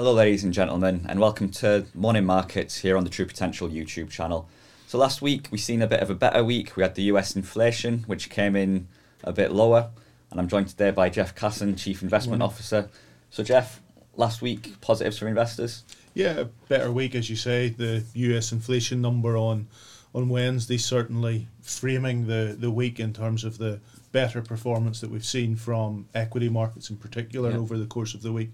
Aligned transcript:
Hello, 0.00 0.14
ladies 0.14 0.44
and 0.44 0.54
gentlemen, 0.54 1.04
and 1.10 1.20
welcome 1.20 1.50
to 1.50 1.84
Morning 1.94 2.24
Markets 2.24 2.78
here 2.78 2.96
on 2.96 3.04
the 3.04 3.10
True 3.10 3.26
Potential 3.26 3.68
YouTube 3.68 4.08
channel. 4.08 4.48
So, 4.86 4.96
last 4.96 5.20
week 5.20 5.48
we 5.50 5.58
seen 5.58 5.82
a 5.82 5.86
bit 5.86 6.00
of 6.00 6.08
a 6.08 6.14
better 6.14 6.42
week. 6.42 6.74
We 6.74 6.82
had 6.82 6.94
the 6.94 7.02
US 7.02 7.36
inflation, 7.36 8.04
which 8.06 8.30
came 8.30 8.56
in 8.56 8.88
a 9.22 9.34
bit 9.34 9.52
lower, 9.52 9.90
and 10.30 10.40
I'm 10.40 10.48
joined 10.48 10.68
today 10.68 10.90
by 10.90 11.10
Jeff 11.10 11.34
Casson, 11.34 11.76
Chief 11.76 12.00
Investment 12.00 12.40
Officer. 12.40 12.88
So, 13.28 13.42
Jeff, 13.44 13.82
last 14.16 14.40
week 14.40 14.80
positives 14.80 15.18
for 15.18 15.28
investors. 15.28 15.84
Yeah, 16.14 16.38
a 16.38 16.44
better 16.46 16.90
week, 16.90 17.14
as 17.14 17.28
you 17.28 17.36
say. 17.36 17.68
The 17.68 18.02
US 18.14 18.52
inflation 18.52 19.02
number 19.02 19.36
on 19.36 19.66
on 20.14 20.30
Wednesday 20.30 20.78
certainly 20.78 21.46
framing 21.60 22.26
the, 22.26 22.56
the 22.58 22.70
week 22.70 23.00
in 23.00 23.12
terms 23.12 23.44
of 23.44 23.58
the 23.58 23.80
better 24.12 24.40
performance 24.40 25.02
that 25.02 25.10
we've 25.10 25.26
seen 25.26 25.56
from 25.56 26.08
equity 26.14 26.48
markets 26.48 26.88
in 26.88 26.96
particular 26.96 27.50
Yeah. 27.50 27.58
over 27.58 27.76
the 27.76 27.84
course 27.86 28.14
of 28.14 28.22
the 28.22 28.32
week. 28.32 28.50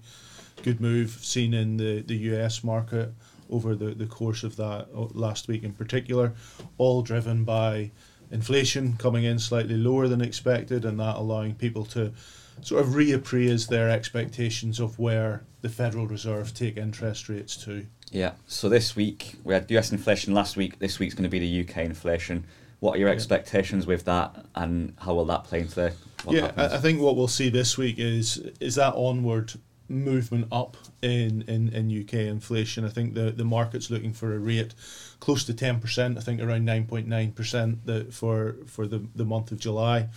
Good 0.62 0.80
move 0.80 1.10
seen 1.22 1.54
in 1.54 1.76
the, 1.76 2.02
the 2.02 2.16
US 2.34 2.64
market 2.64 3.12
over 3.50 3.74
the, 3.74 3.94
the 3.94 4.06
course 4.06 4.42
of 4.42 4.56
that 4.56 4.88
uh, 4.94 5.06
last 5.12 5.48
week 5.48 5.62
in 5.62 5.72
particular, 5.72 6.32
all 6.78 7.02
driven 7.02 7.44
by 7.44 7.90
inflation 8.30 8.96
coming 8.96 9.24
in 9.24 9.38
slightly 9.38 9.76
lower 9.76 10.08
than 10.08 10.20
expected 10.20 10.84
and 10.84 10.98
that 10.98 11.16
allowing 11.16 11.54
people 11.54 11.84
to 11.84 12.12
sort 12.62 12.82
of 12.82 12.90
reappraise 12.92 13.68
their 13.68 13.88
expectations 13.90 14.80
of 14.80 14.98
where 14.98 15.44
the 15.60 15.68
Federal 15.68 16.06
Reserve 16.06 16.52
take 16.54 16.76
interest 16.76 17.28
rates 17.28 17.56
to. 17.58 17.86
Yeah. 18.10 18.32
So 18.46 18.68
this 18.68 18.96
week 18.96 19.36
we 19.44 19.54
had 19.54 19.70
US 19.70 19.92
inflation 19.92 20.34
last 20.34 20.56
week. 20.56 20.78
This 20.78 20.98
week's 20.98 21.14
going 21.14 21.24
to 21.24 21.28
be 21.28 21.38
the 21.38 21.68
UK 21.68 21.84
inflation. 21.84 22.44
What 22.80 22.96
are 22.96 22.98
your 22.98 23.08
Yeah. 23.08 23.14
expectations 23.14 23.86
with 23.86 24.04
that, 24.04 24.44
and 24.54 24.94
how 24.98 25.14
will 25.14 25.24
that 25.26 25.44
play 25.44 25.60
into 25.60 25.74
the? 25.74 25.92
What 26.24 26.36
yeah, 26.36 26.42
happens? 26.42 26.72
I, 26.72 26.76
I 26.76 26.78
think 26.80 27.00
what 27.00 27.16
we'll 27.16 27.28
see 27.28 27.48
this 27.48 27.78
week 27.78 27.98
is 27.98 28.36
is 28.60 28.74
that 28.74 28.94
onward 28.94 29.52
movement 29.88 30.48
up 30.50 30.76
in, 31.02 31.42
in, 31.42 31.68
in 31.68 32.02
UK 32.02 32.14
inflation. 32.14 32.84
I 32.84 32.88
think 32.88 33.14
the, 33.14 33.30
the 33.30 33.44
market's 33.44 33.90
looking 33.90 34.12
for 34.12 34.34
a 34.34 34.38
rate 34.38 34.74
close 35.20 35.44
to 35.44 35.54
ten 35.54 35.80
percent. 35.80 36.18
I 36.18 36.20
think 36.20 36.40
around 36.40 36.64
nine 36.64 36.86
point 36.86 37.06
nine 37.06 37.32
percent 37.32 37.78
for 38.12 38.56
for 38.66 38.86
the, 38.86 39.06
the 39.14 39.24
month 39.24 39.52
of 39.52 39.58
July. 39.58 40.08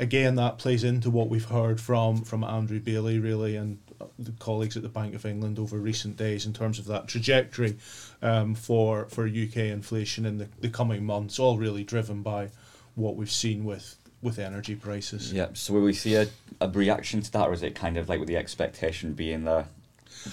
Again, 0.00 0.36
that 0.36 0.58
plays 0.58 0.84
into 0.84 1.10
what 1.10 1.28
we've 1.28 1.44
heard 1.44 1.80
from 1.80 2.22
from 2.22 2.44
Andrew 2.44 2.80
Bailey 2.80 3.18
really 3.18 3.56
and 3.56 3.78
the 4.18 4.32
colleagues 4.38 4.76
at 4.76 4.84
the 4.84 4.88
Bank 4.88 5.14
of 5.14 5.26
England 5.26 5.58
over 5.58 5.76
recent 5.76 6.16
days 6.16 6.46
in 6.46 6.52
terms 6.52 6.78
of 6.78 6.84
that 6.86 7.08
trajectory 7.08 7.76
um, 8.22 8.54
for 8.54 9.06
for 9.06 9.26
UK 9.26 9.56
inflation 9.56 10.24
in 10.24 10.38
the, 10.38 10.48
the 10.60 10.68
coming 10.68 11.04
months. 11.04 11.38
All 11.38 11.58
really 11.58 11.84
driven 11.84 12.22
by 12.22 12.50
what 12.94 13.16
we've 13.16 13.30
seen 13.30 13.64
with 13.64 13.96
with 14.22 14.38
energy 14.38 14.74
prices. 14.74 15.32
Yeah. 15.32 15.48
So 15.52 15.74
will 15.74 15.82
we 15.82 15.92
see 15.92 16.14
a, 16.14 16.26
a 16.60 16.68
reaction 16.68 17.22
to 17.22 17.32
that, 17.32 17.48
or 17.48 17.52
is 17.52 17.62
it 17.62 17.74
kind 17.74 17.96
of 17.96 18.08
like 18.08 18.18
with 18.18 18.28
the 18.28 18.36
expectation 18.36 19.12
being 19.14 19.44
there? 19.44 19.66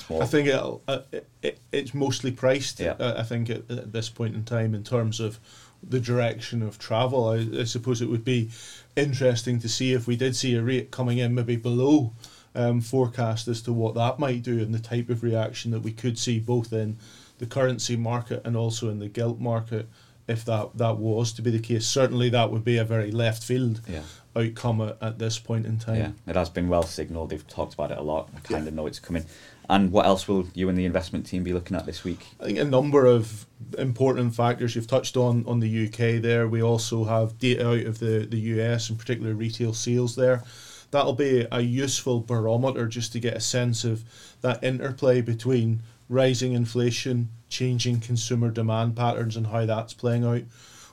I 0.09 0.25
think 0.25 0.47
it'll, 0.47 0.81
uh, 0.88 1.02
it, 1.11 1.27
it, 1.42 1.59
it's 1.72 1.94
mostly 1.94 2.31
priced. 2.31 2.80
Yeah. 2.80 2.95
Uh, 3.00 3.16
I 3.17 3.23
think 3.23 3.50
at, 3.50 3.69
at 3.69 3.94
this 3.94 4.09
point 4.09 4.36
in 4.36 4.44
time, 4.44 4.73
in 4.73 4.83
terms 4.83 5.19
of 5.19 5.39
the 5.88 6.00
direction 6.00 6.64
of 6.64 6.80
travel, 6.80 7.30
I, 7.30 7.61
I 7.61 7.64
suppose 7.66 8.02
it 8.02 8.09
would 8.09 8.25
be 8.25 8.50
interesting 8.95 9.59
to 9.59 9.69
see 9.69 9.94
if 9.94 10.08
we 10.08 10.16
did 10.16 10.36
see 10.36 10.55
a 10.55 10.61
rate 10.64 10.89
coming 10.89 11.20
in 11.20 11.36
maybe 11.36 11.55
below 11.55 12.14
um, 12.55 12.81
forecast 12.81 13.47
as 13.47 13.61
to 13.64 13.73
what 13.73 13.94
that 13.95 14.17
might 14.17 14.42
do 14.42 14.59
and 14.59 14.73
the 14.73 14.80
type 14.80 15.09
of 15.09 15.22
reaction 15.22 15.72
that 15.72 15.81
we 15.81 15.92
could 15.92 16.17
see 16.17 16.39
both 16.39 16.73
in 16.73 16.97
the 17.38 17.45
currency 17.45 17.95
market 17.95 18.42
and 18.45 18.58
also 18.58 18.89
in 18.89 18.99
the 18.99 19.09
gilt 19.09 19.39
market. 19.39 19.88
If 20.28 20.45
that, 20.45 20.78
that 20.78 20.98
was 20.98 21.34
to 21.34 21.42
be 21.42 21.52
the 21.52 21.59
case, 21.59 21.86
certainly 21.86 22.30
that 22.30 22.52
would 22.52 22.64
be 22.64 22.78
a 22.78 22.84
very 22.84 23.12
left 23.12 23.44
field 23.44 23.81
yeah. 23.88 24.02
outcome 24.36 24.82
at, 24.82 24.98
at 25.02 25.20
this 25.20 25.38
point 25.38 25.66
in 25.67 25.78
time. 25.78 25.95
Yeah. 25.98 26.12
It 26.28 26.36
has 26.36 26.50
been 26.50 26.67
well 26.67 26.84
signalled. 26.84 27.30
They've 27.30 27.48
talked 27.48 27.76
about 27.76 27.92
it 27.92 27.98
a 27.98 28.02
lot. 28.02 28.30
I 28.36 28.40
kind 28.40 28.64
Yeah. 28.64 28.70
of 28.70 28.73
know 28.73 28.88
it's 28.88 28.99
coming. 28.99 29.26
And 29.70 29.92
what 29.92 30.05
else 30.05 30.27
will 30.27 30.48
you 30.54 30.70
and 30.70 30.77
the 30.77 30.86
investment 30.86 31.26
team 31.26 31.44
be 31.44 31.54
looking 31.54 31.76
at 31.77 31.86
this 31.86 32.04
week? 32.04 32.26
I 32.39 32.45
think 32.45 32.60
a 32.60 32.64
number 32.64 33.05
of 33.05 33.45
important 33.77 34.36
factors 34.36 34.76
you've 34.76 34.88
touched 34.88 35.17
on 35.17 35.44
on 35.48 35.60
the 35.60 35.88
UK 35.88 36.22
there. 36.22 36.48
We 36.48 36.61
also 36.61 37.04
have 37.04 37.38
data 37.39 37.67
out 37.67 37.86
of 37.86 37.99
the, 37.99 38.28
the 38.30 38.39
US, 38.61 38.89
in 38.89 38.95
particular 38.95 39.33
retail 39.33 39.73
sales 39.73 40.16
there. 40.16 40.44
That'll 40.92 41.14
be 41.14 41.45
a 41.52 41.61
useful 41.61 42.20
barometer 42.22 42.88
just 42.88 43.11
to 43.14 43.20
get 43.20 43.36
a 43.36 43.42
sense 43.42 43.83
of 43.83 44.04
that 44.42 44.64
interplay 44.64 45.22
between 45.22 45.82
rising 46.10 46.54
inflation, 46.54 47.30
changing 47.49 47.99
consumer 47.99 48.49
demand 48.52 48.95
patterns, 48.95 49.36
and 49.36 49.48
how 49.48 49.66
that's 49.66 49.93
playing 49.93 50.23
out. 50.26 50.43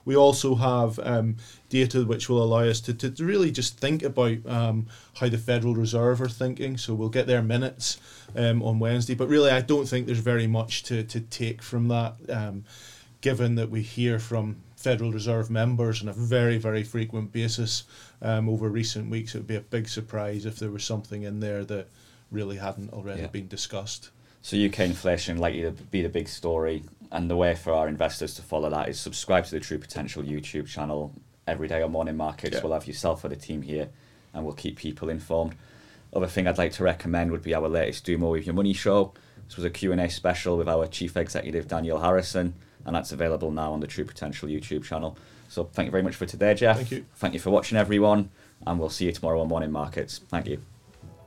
We 0.05 0.17
also 0.17 0.57
have 0.57 0.99
um, 0.99 1.37
data 1.69 2.03
which 2.05 2.29
will 2.29 2.43
allow 2.43 2.65
us 2.65 2.81
to, 2.83 2.95
to 2.95 3.25
really 3.25 3.53
just 3.53 3.79
think 3.79 4.03
about 4.03 4.39
um, 4.47 4.87
how 5.15 5.29
the 5.29 5.39
Federal 5.39 5.77
Reserve 5.77 6.21
are 6.21 6.29
thinking. 6.29 6.77
So 6.77 6.93
we'll 6.95 7.09
get 7.09 7.29
their 7.29 7.43
minutes 7.43 8.01
um, 8.35 8.63
on 8.65 8.81
Wednesday. 8.81 9.15
But 9.15 9.29
really, 9.29 9.51
I 9.51 9.61
don't 9.61 9.87
think 9.87 10.07
there's 10.07 10.19
very 10.19 10.49
much 10.49 10.83
to, 10.85 11.05
to 11.05 11.21
take 11.21 11.63
from 11.63 11.87
that, 11.89 12.15
um, 12.29 12.65
given 13.21 13.55
that 13.55 13.71
we 13.71 13.83
hear 13.83 14.19
from 14.19 14.57
Federal 14.77 15.13
Reserve 15.13 15.51
members 15.51 16.03
on 16.03 16.09
a 16.09 16.13
very, 16.13 16.59
very 16.59 16.83
frequent 16.83 17.31
basis 17.31 17.85
um, 18.23 18.49
over 18.49 18.69
recent 18.69 19.09
weeks. 19.09 19.37
It 19.37 19.39
would 19.39 19.47
be 19.47 19.55
a 19.55 19.61
big 19.61 19.89
surprise 19.89 20.47
if 20.47 20.59
there 20.59 20.71
was 20.73 20.83
something 20.83 21.23
in 21.23 21.39
there 21.39 21.65
that 21.67 21.87
really 22.33 22.57
hadn't 22.57 22.93
already 22.93 23.21
Yeah. 23.21 23.29
been 23.29 23.47
discussed. 23.47 24.11
So 24.43 24.57
UK 24.57 24.81
inflation 24.81 25.39
likely 25.39 25.63
to 25.63 25.71
be 25.71 26.03
the 26.03 26.09
big 26.09 26.29
story, 26.29 26.83
and 27.13 27.31
the 27.31 27.37
way 27.37 27.55
for 27.55 27.73
our 27.73 27.87
investors 27.87 28.35
to 28.35 28.43
follow 28.43 28.69
that 28.71 28.89
is 28.89 28.99
subscribe 28.99 29.45
to 29.45 29.53
the 29.53 29.61
True 29.61 29.79
Potential 29.79 30.23
YouTube 30.23 30.67
channel 30.67 31.13
every 31.47 31.69
day 31.69 31.81
on 31.81 31.93
Morning 31.93 32.17
Markets. 32.17 32.57
Yeah. 32.57 32.63
We'll 32.63 32.73
have 32.73 32.87
yourself 32.87 33.25
or 33.25 33.29
the 33.29 33.37
team 33.37 33.63
here, 33.63 33.89
and 34.35 34.45
we'll 34.45 34.55
keep 34.55 34.77
people 34.77 35.09
informed. 35.09 35.55
Other 36.13 36.27
thing 36.27 36.49
I'd 36.49 36.59
like 36.59 36.73
to 36.73 36.85
recommend 36.85 37.31
would 37.31 37.43
be 37.43 37.55
our 37.55 37.69
latest 37.69 38.05
Do 38.05 38.19
More 38.19 38.33
with 38.33 38.45
Your 38.45 38.55
Money 38.55 38.73
show. 38.73 39.13
This 39.47 39.57
was 39.57 39.65
a 39.65 39.71
Q&A 39.71 40.09
special 40.09 40.57
with 40.57 40.69
our 40.69 40.87
Chief 40.87 41.17
Executive 41.17 41.69
Daniel 41.69 42.01
Harrison, 42.01 42.55
and 42.85 42.97
that's 42.97 43.13
available 43.13 43.53
now 43.53 43.73
on 43.73 43.81
the 43.81 43.87
True 43.87 44.05
Potential 44.05 44.49
YouTube 44.49 44.83
channel. 44.83 45.17
So 45.49 45.65
thank 45.65 45.87
you 45.87 45.91
very 45.93 46.03
much 46.03 46.17
for 46.17 46.27
today, 46.27 46.55
Jeff. 46.55 46.77
Thank 46.77 46.91
you. 46.91 47.07
Thank 47.15 47.35
you 47.35 47.41
for 47.41 47.51
watching, 47.51 47.79
everyone, 47.79 48.31
and 48.67 48.81
we'll 48.81 48.91
see 48.91 49.05
you 49.05 49.13
tomorrow 49.13 49.41
on 49.41 49.49
Morning 49.49 49.71
Markets. 49.71 50.21
Thank 50.29 50.49
you. 50.49 50.61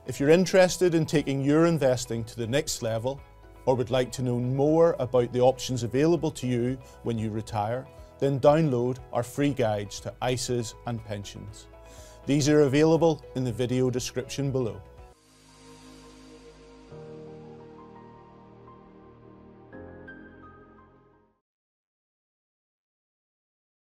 If 0.06 0.20
you're 0.20 0.30
interested 0.30 0.94
in 0.94 1.04
taking 1.04 1.42
your 1.42 1.66
investing 1.66 2.22
to 2.24 2.36
the 2.36 2.46
next 2.46 2.80
level 2.80 3.20
or 3.64 3.74
would 3.74 3.90
like 3.90 4.12
to 4.12 4.22
know 4.22 4.38
more 4.38 4.94
about 5.00 5.32
the 5.32 5.40
options 5.40 5.82
available 5.82 6.30
to 6.30 6.46
you 6.46 6.78
when 7.02 7.18
you 7.18 7.28
retire, 7.28 7.88
then 8.20 8.38
download 8.38 8.98
our 9.12 9.24
free 9.24 9.52
guides 9.52 9.98
to 10.00 10.14
ISAs 10.22 10.74
and 10.86 11.04
pensions. 11.04 11.66
These 12.24 12.48
are 12.48 12.60
available 12.60 13.24
in 13.34 13.42
the 13.42 13.50
video 13.50 13.90
description 13.90 14.52
below. 14.52 14.80